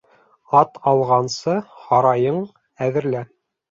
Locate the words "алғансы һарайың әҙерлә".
0.93-3.27